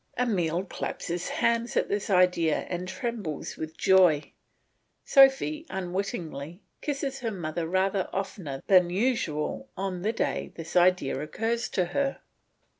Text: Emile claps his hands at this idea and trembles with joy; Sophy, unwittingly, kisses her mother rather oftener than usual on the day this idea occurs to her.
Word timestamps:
Emile 0.17 0.63
claps 0.63 1.05
his 1.05 1.29
hands 1.29 1.77
at 1.77 1.87
this 1.87 2.09
idea 2.09 2.65
and 2.69 2.87
trembles 2.87 3.55
with 3.55 3.77
joy; 3.77 4.31
Sophy, 5.05 5.63
unwittingly, 5.69 6.59
kisses 6.81 7.19
her 7.19 7.29
mother 7.29 7.67
rather 7.67 8.09
oftener 8.11 8.63
than 8.65 8.89
usual 8.89 9.69
on 9.77 10.01
the 10.01 10.11
day 10.11 10.51
this 10.55 10.75
idea 10.75 11.19
occurs 11.21 11.69
to 11.69 11.85
her. 11.85 12.19